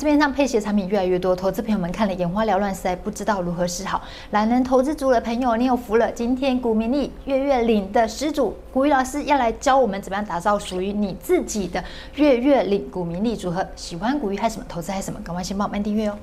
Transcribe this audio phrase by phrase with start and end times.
[0.00, 4.02] 市面上配息的产品越来越多，投资朋友们看了眼花缭乱，实在不知道如何是好。
[4.30, 6.10] 懒人投资族的朋友，你有福了！
[6.10, 11.84] 今天股民利月月领的始祖股鱼老师要来教我们怎么样打造属于你自己的
[12.14, 13.64] 月月领股民利组合。
[13.76, 14.66] 喜欢股鱼还是什么？
[14.66, 15.20] 投资还是什么？
[15.22, 16.18] 赶快先帮 我们订阅哦！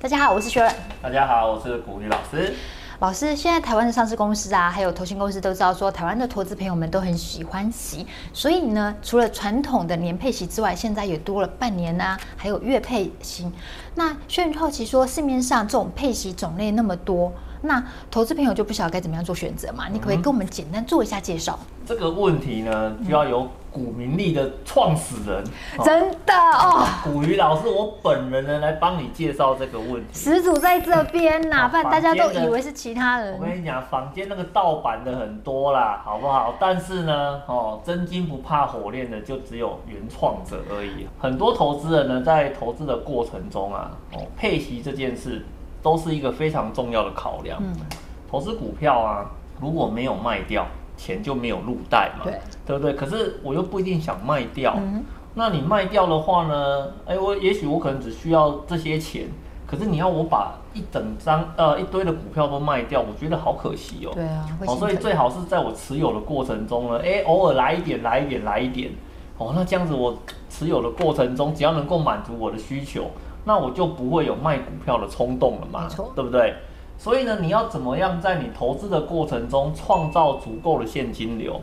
[0.00, 0.74] 大家好，我是雪伦。
[1.02, 2.54] 大家好，我是股鱼老师。
[3.02, 13.50] 老师，现在台湾的上市公司啊，还有投信公司都知道说，台湾的投资朋友们都很喜欢息，所以呢，除了传统的年配息之外，现在也多了半年啊，还有月配息。
[13.96, 17.32] 那轩云好奇说，市面上这种配息种类那么多。
[17.62, 19.88] 那投资朋友就不晓得该怎么样做选择嘛？
[19.88, 21.58] 你可不可以跟我们简单做一下介绍？
[21.86, 25.42] 这个问题呢，就要由股民力的创始人，
[25.78, 30.12] 嗯、真的哦，古鱼老师我本人呢来帮你介绍这个问题。
[30.12, 33.36] 始祖在这边呐、啊，不然大家都以为是其他人。
[33.38, 36.54] 我跟你讲，坊间那个盗版的很多啦，好不好？
[36.60, 41.06] 但是呢，哦，真金不怕火炼的，就只有原创者而已。
[41.18, 45.44] 很多投资人呢，在投资的过程中啊，哦，配息这件事。
[45.82, 47.58] 都是一个非常重要的考量。
[47.60, 47.74] 嗯，
[48.30, 49.26] 投资股票啊，
[49.60, 50.66] 如果没有卖掉，
[50.96, 52.92] 钱就没有入袋嘛，对，对不对？
[52.94, 54.74] 可是我又不一定想卖掉。
[54.76, 55.02] 嗯，
[55.34, 56.88] 那你卖掉的话呢？
[57.06, 59.26] 哎，我也许我可能只需要这些钱，
[59.66, 64.10] 可是你要我把一整张呃一堆的股票都卖掉，我觉得好可惜哦。
[64.14, 68.92] 对啊，哦，所以最好是在我持有的过程中呢，哎，偶尔来一点，来一点，来一点。
[69.38, 70.16] 哦，那这样子我
[70.48, 73.10] 持有的过程中，只要能够满足我的需求。
[73.44, 76.54] 那我就不会有卖股票的冲动了嘛，对不对？
[76.98, 81.60] 所以呢，你要怎么样在你投资的过程中创造足够的现金流，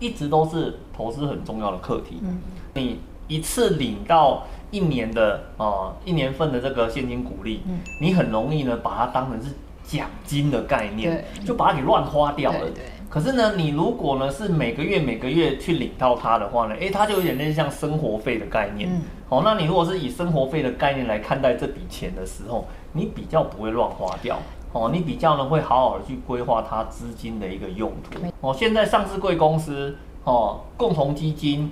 [0.00, 2.20] 一直都是投资很重要的课题。
[2.22, 2.38] 嗯，
[2.72, 9.50] 你一次领到一年的啊、呃、一年份的这个现金股利，嗯，你很容易呢把它当成是
[9.88, 12.60] 奖金的概念，就把它给乱花掉了。
[12.60, 12.84] 对对。
[13.08, 18.90] 可是呢，你如果呢是每个月每个月去领到它的话呢，诶，它就有点类似像生活费的概念。
[18.92, 19.00] 嗯。
[19.30, 24.38] 好，那你如果是以生活费的概念来看待这笔钱的时候，你比较不会乱花掉。
[24.72, 28.20] 哦，你比较呢会好好的去规划它资金的一个用途。
[28.42, 31.70] 哦，现在上市贵公司，哦，共同基金、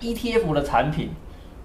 [0.00, 1.10] ETF 的产品。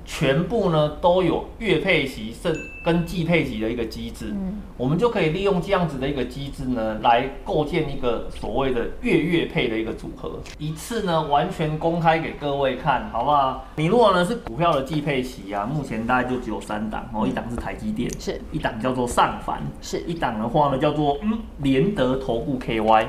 [0.08, 13.66] 全部呢都有月配息甚跟季配息的一个机制，嗯，我们就可以利用这样子的一个机制呢，来构建一个所谓的月月配的一个组合，一次呢完全公开给各位看，好不好？
[13.76, 18.40] 你如果呢是股票的季配息啊，目前大概就只有三档哦，一档是台积电，是。
[18.54, 20.00] 一档叫做上凡，是。
[20.08, 23.08] 一档的话呢叫做嗯联德投顾 KY。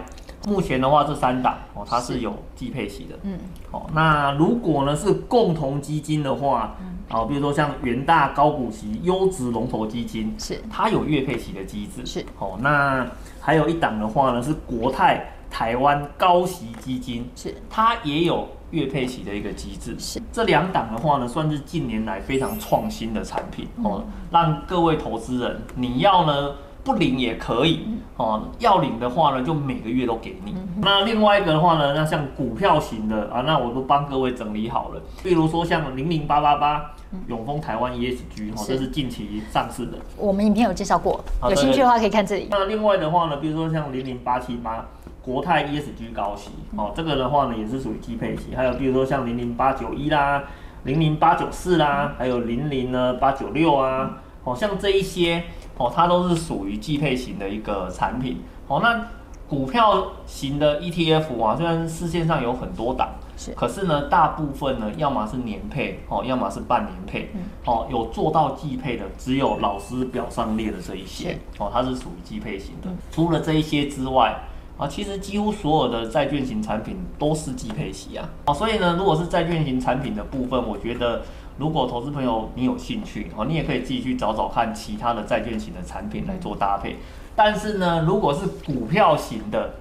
[0.49, 3.15] 目前的话，这三档哦，它是有季配息的。
[3.23, 3.39] 嗯，
[3.71, 12.07] 好，那如果呢是共同基金的话，嗯，比如说像元大高股息优质龙头基金，是它有月配息的机制。
[12.07, 13.07] 是，好，那
[13.41, 19.95] 还有一档的话呢是国泰台湾高息基金，是它也有月配息的一个机制。
[19.99, 26.55] 是这两档的话呢，算是近年来非常创新的产品哦，让各位投资人你要呢。
[26.89, 30.55] 不领也可以哦，要领的话呢，就每个月都给你。
[30.81, 35.03] 那另外一个的话呢，那像股票型的啊，那我都帮各位整理好了。
[35.23, 36.93] 比如说像零零八八八
[37.27, 39.99] 永丰台湾 ESG 哈，这是近期上市的。
[40.17, 42.49] 我们影片有介绍过，有兴趣的话可以看这里。
[42.51, 44.87] 那另外的话呢，比如说像零零八七八
[45.21, 48.57] 国泰 ESG 高息哦，这个的话呢也是属于低配息。
[48.57, 50.43] 还有比如说像零零八九一啦，
[50.85, 55.45] 零零八九四啦，还有零零呢八九六啊，好像这一些。
[55.79, 58.43] 哦，它都是属于季配型的一个产品。
[58.67, 59.07] 哦，那
[59.49, 72.91] 股票型的 ETF 啊，虽然市线上有很多档，是，可是呢，大部分呢，要么是年配，哦，要么是半年配，嗯，哦，有做到季配的，只有老师表上列的这一些，哦，它是属于季配型的。
[73.11, 74.39] 除了这一些之外，
[74.77, 78.29] 啊，其实几乎所有的债券型产品都是季配型啊。
[78.45, 81.23] 哦，所以呢，如果是债券型产品的部分，我觉得。
[81.59, 86.97] 如果投资朋友你有兴趣哦，你也可以自己去找找看其他的债券型的产品来做搭配。
[87.35, 89.75] 但是呢，如果是股票型的、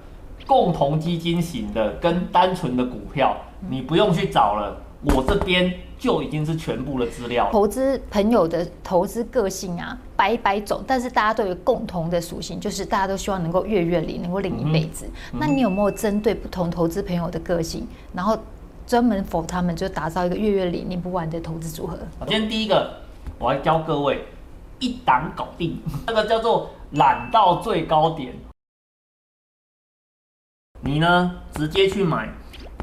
[0.46, 3.36] 共同基金型的跟单纯的股票，
[3.70, 7.48] 你不用去找了，我这边就已经是全部的资料。
[7.52, 15.06] 投资朋友的投资个性啊，百百种，但是大家都有共同的属性，就是大家都希望能够月月领，能够领一辈子。
[15.32, 15.38] 嗯。
[15.38, 18.36] 那你有没有针对不同投资朋友的个性，然后？
[18.88, 21.98] 专门否他们，就打造一个月月领领不完的投资组合。
[22.20, 22.90] 今天第一个，
[23.38, 24.24] 我来教各位
[24.78, 28.32] 一档搞定，这个叫做懒到最高点。
[30.80, 32.32] 你呢，直接去买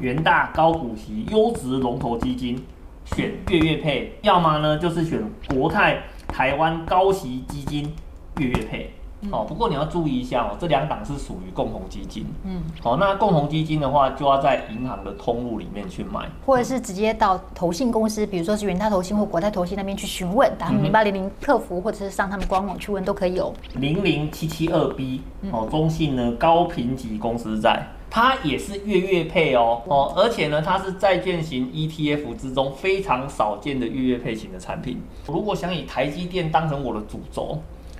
[0.00, 2.64] 元大高股息优质龙头基金，
[3.06, 7.92] 选月月配；要么呢，就是选国泰台湾高息基金
[8.36, 8.94] 月月配。
[9.30, 12.26] 哦，不过你要注意一下哦，这两档是属于共同基金。
[12.44, 23.52] 嗯，好，那共同基金的话，就要在银行的通路里面去买，或者是直接到投信公司，比如说是元大投信或国泰投信那边去询问，打零八零零客服，或者是上他们官网去问都可以哦。
[23.74, 25.20] 零零七七二 B
[25.50, 27.86] 哦，中信呢高评级公司债。
[28.08, 35.02] 它也是月月配哦哦，而且呢，它是债券型 ETF 之中非常少见的月月配型的产品。
[35.26, 37.58] 如果想以台积电当成我的主轴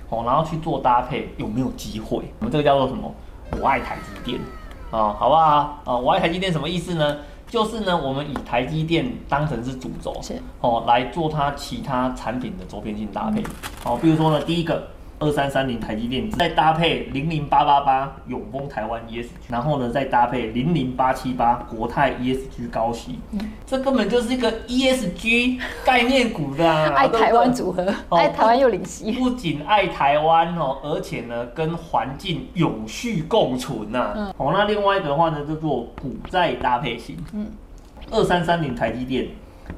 [0.09, 2.23] 哦，然后去做搭配，有没有机会？
[2.39, 3.13] 我们这个叫做什么？
[3.59, 4.39] 我爱台积电
[4.91, 5.41] 啊，好不好
[5.83, 5.97] 啊？
[5.97, 7.17] 我爱台积电什么意思呢？
[7.49, 13.43] 就是呢，我们以台积电当成是主轴，是哦，来做它其他产品的周边性搭配。
[13.83, 14.87] 好，比如说呢，第一个。
[15.19, 37.47] 二三三零台积电，再搭配零零八八八永丰台湾 ESG，然后呢再搭配零零八七八国泰 ESG 高息，嗯，这根本就是一个 ESG 概念股的，啊， 爱台湾组合，哦，爱台湾又领息，不仅爱台湾哦，而且呢跟环境永续共存呐，啊，嗯，哦，那另外一个的话呢叫做股债搭配型，嗯，
[38.11, 39.27] 二三三零台积电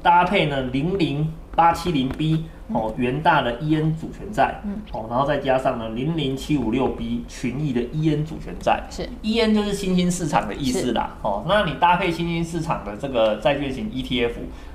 [0.02, 2.44] 搭配呢零零八七零 B。
[2.72, 14.30] 哦，元大的 EN 主权债，嗯，哦，然后再加上呢，零零七五六 B 群益的 EN 主权债，是 EN 就是新兴市场的意思啦，哦，那你搭配新兴市场的这个债券型 ETF，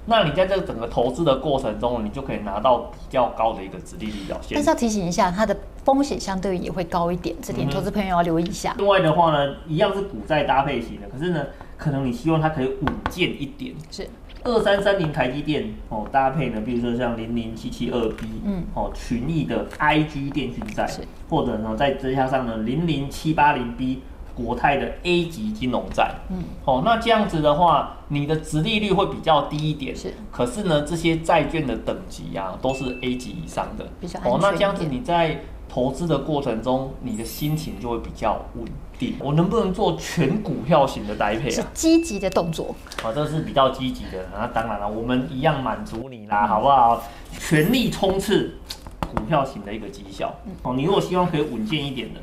[0.07, 4.55] 那你在这个整个投资的过程中，你就可以拿到比较高的一个殖利率表现。
[4.55, 8.73] 但是要提醒一下，它的风险相对也会高一点，这点投资朋友要留意一下。
[8.73, 11.45] 嗯、另外的话呢，一样是股债搭配型的，可是呢，
[11.77, 14.05] 可能你希望它可以稳健一点，是。
[14.45, 20.87] 二三三零台积电哦，搭配呢，比如说像零零七七二 B，嗯，哦，群益的 IG 电讯债，
[21.29, 24.01] 或者呢，再加上呢零零七八零 B
[24.35, 30.13] 国泰的 A 级金融债，嗯，哦，那这样子的话，你的值利率会比较低一点，是。
[30.31, 33.85] 可是呢，这些债券的等级啊，都是 A 级以上的。
[34.23, 38.65] 哦，那这样子你在投资的过程中，你的心情就会比较稳
[38.97, 39.15] 定。
[39.19, 41.51] 我能不能做全股票型的搭配啊？
[41.51, 42.73] 是积极的动作。
[43.03, 44.25] 啊，这是比较积极的。
[44.33, 47.03] 那当然了，我们一样满足你啦，好不好？
[47.37, 48.53] 全力冲刺
[49.01, 50.33] 股票型的一个绩效。
[50.63, 52.19] 哦，你如果希望可以稳健一点的，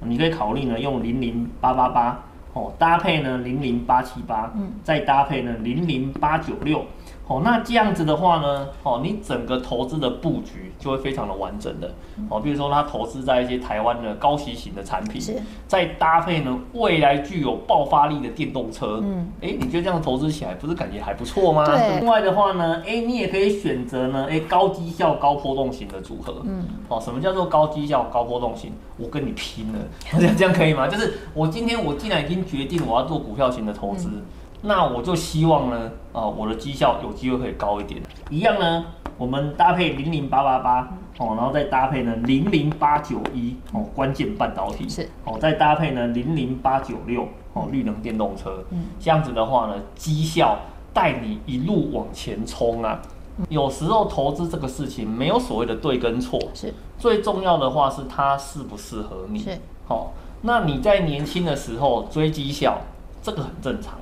[0.00, 2.22] 你可以考虑呢用零零八八八
[2.54, 6.84] 哦，搭配呢零零八七八，嗯，再搭配呢零零八九六。
[7.28, 11.92] 哦，那这样子的话呢，哦，你整个投资的布局就会非常的完整的，
[12.28, 15.20] 哦，比如说他投资在一些台湾的高息型的产品，
[15.66, 21.66] 再搭配呢未来具有爆发力的电动车，嗯，哎，你觉得这样投资起来不是感觉还不错吗？
[21.66, 21.98] 对。
[21.98, 28.72] 另外的话呢，哎，你也可以选择呢，哎，高绩效高波动型的组合，嗯，哦，什么叫做高绩效高波动型？
[28.98, 29.78] 我跟你拼了，
[30.12, 30.86] 这 样这样可以吗？
[30.86, 34.08] 就是我今天我既然已经决定我要做股票型的投资。
[34.10, 34.22] 嗯
[34.66, 38.02] 那我就希望呢，呃，我的绩效有机会可以高一点。
[38.30, 38.84] 一样呢，
[39.16, 40.80] 我们搭配零零八八八
[41.18, 48.64] 哦，然后再搭配呢零零八九一哦，关键半导体是哦，再搭配呢零零八九六哦，绿能电动车。
[48.70, 50.58] 嗯，这样子的话呢，绩效
[50.92, 53.00] 带你一路往前冲啊。
[53.48, 59.38] 有时候投资这个事情没有所谓的对跟错，是最重要的话是它适不适合你。
[59.38, 59.50] 是
[59.86, 60.08] 哦，
[60.42, 62.78] 那你在年轻的时候追绩效，
[63.22, 63.94] 这个很正常。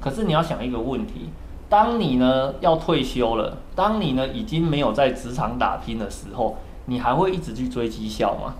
[0.00, 1.28] 可是你要想一个问题，
[1.68, 6.56] 当你呢要退休了，当你呢已经没有在职场打拼的时候，
[6.86, 8.54] 你还会一直去追绩效吗？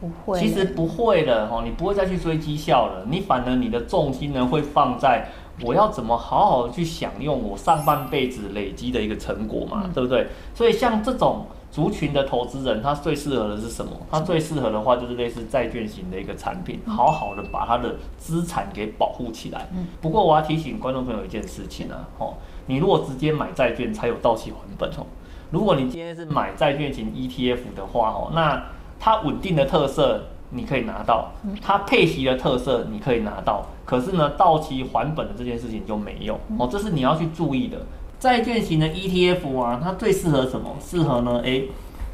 [0.00, 5.28] 不会，其实不会的哦，你不会再去追绩效了，你反而你的重心呢会放在
[5.62, 10.26] 我要怎么好好去享用我上半辈子累积的一个成果嘛，嗯、对不对？
[10.54, 11.46] 所以像这种。
[11.72, 13.92] 族群的投资人，他最适合的是什么？
[14.10, 19.66] 他最适合的话就是类似债券型的一个产品，好好的把他的资产给保护起来。
[20.02, 22.34] 不过我要提醒观众朋友一件事情啊，哦，
[22.66, 25.06] 你如果直接买债券才有到期还本哦。
[25.50, 28.62] 如果你今天是买债券型 ETF 的话哦，那
[29.00, 37.78] 它稳定的特色你可以拿到，它配息的特色你可以拿到，可是呢，到期还本的这件事情就没有哦，这是你要去注意的。
[38.22, 40.76] 债券型的 ETF 啊，它最适合什么？
[40.80, 41.40] 适合呢？
[41.42, 41.68] 诶，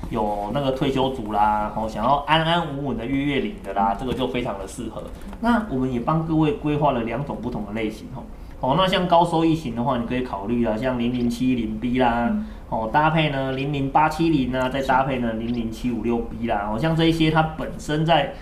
[0.09, 5.03] 有那个退休族啦，哦，想要安安稳稳的月月领的啦，这个就非常的适合。
[5.43, 8.25] 那我们也帮各位规划了两种不同的类型哦。
[8.61, 12.35] 哦，那像高收益型的话，你可以考虑啊，像零零七零 B 啦，
[12.71, 18.33] 哦，搭配呢零零八七零啊，再搭配呢零零七五六 B 啦，哦，像这一些它本身在。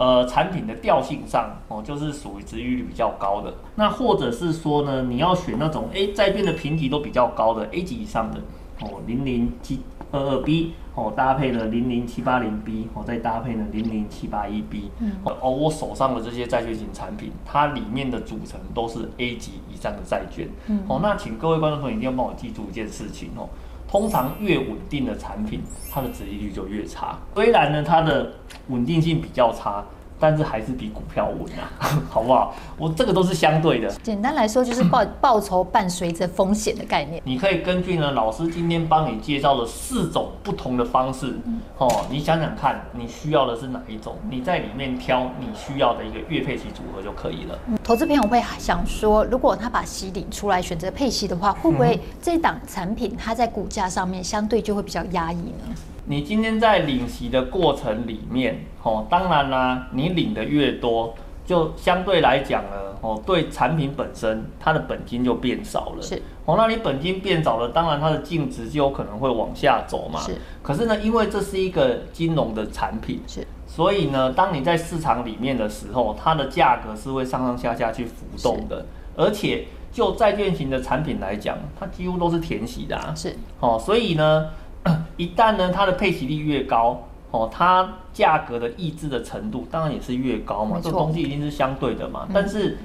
[0.00, 3.52] 呃，产品的调性上哦，就是属于殖利率比较高的。
[3.74, 8.40] 那或者是说呢，你要选那种哎，债券的评级都比较高的 A 级以上的
[8.80, 9.80] 哦，零零七
[10.10, 14.90] 二二 B 哦，搭配了零零七八零 B 哦，再搭配了零零七八一 B。
[15.00, 15.12] 嗯。
[15.22, 20.48] 哦，我手上的这些债券型产品，它里面的组成都是 A 级以上的债券。
[20.68, 20.82] 嗯。
[20.88, 23.46] 哦，那请各位观众朋友一定要帮我记住一件事情哦。
[23.90, 27.18] 通常越稳定的产品，它的折利率就越差。
[27.34, 28.32] 虽然呢，它的
[28.68, 29.84] 稳定性比较差。
[30.20, 31.66] 但是还是比股票稳啊，
[32.10, 32.54] 好不好？
[32.76, 33.90] 我这个都是相对的。
[34.02, 37.20] 简单来说，就是报报酬伴随着风险的概念。
[37.24, 41.34] 你可以根据呢，老师今天帮你介绍的四种不同的方式，
[41.78, 44.16] 哦，你想想看，你需要的是哪一种？
[44.30, 47.58] 你在里面挑你需要的一个月配息组合就可以了。
[47.66, 55.74] 嗯投资朋友会想说，如果他把息领出来选择配息的话，会不会这档产品它在股价上面相对就会比较压抑呢？
[56.10, 61.14] 你今天在领息的过程里面，哦，当然啦，你领的越多，
[61.46, 66.02] 就相对来讲呢，哦，对产品本身它的本金就变少了。
[66.02, 70.18] 是，哦，那你本金变少了，当然它的净值就有可能会往下走嘛。
[70.18, 70.36] 是。
[70.64, 78.84] 可是呢，因为这是一个金融的产品，是，所以呢，当你在市场里面的时候，它的价格是会上上下下去浮动的。
[79.16, 83.14] 而且就债券型的产品来讲，它几乎都是填息的啊。
[83.14, 83.36] 是。
[83.60, 84.48] 哦，所以呢。
[85.16, 90.78] 一旦呢，它的配息率越高，哦，它价格的抑制的程度当然也是越高嘛。
[90.82, 92.26] 这个东西一定是相对的嘛。
[92.32, 92.78] 但是，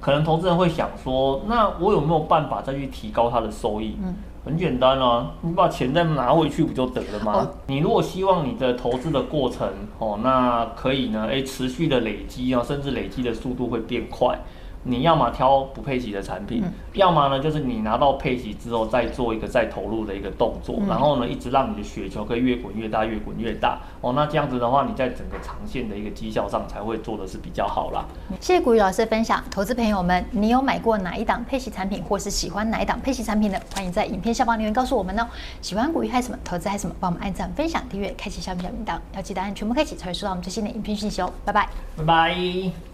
[0.00, 3.96] 可能投资人会想说，那我有没有办法再去提高它的收益？
[4.02, 7.46] 嗯，很简单啊，你把钱再拿回去不就得了吗？
[7.66, 14.38] 你如果希望你的投资的过程，哦，那可以呢，哎，持续的累积啊，甚至累积的速度会变快。
[14.82, 24.12] 你要么挑不配息的产品，嗯、要么呢就是你拿到配息之后再做一个再投入的一个动作，嗯、然后呢一直让你的雪球可以越滚越大，越滚越大哦。
[24.14, 28.04] 那这样子的话，你在整个长线的一个绩效上才会做的是比较好啦。
[28.40, 33.60] 谢谢古雨老师的分享，投资朋友们，你有买过哪一档配息产品，或是喜欢哪一档配息产品的？
[33.74, 35.26] 欢迎在影片下方留言告诉我们哦。
[35.60, 36.38] 喜欢股鱼嗨什么？
[36.42, 36.94] 投资嗨什么？
[36.98, 41.30] 帮我们按赞、分享、订阅、开启小米小铃铛，要记得按全部开启才会收到我们最新的影片讯息哦。
[41.44, 42.89] 拜拜，拜拜。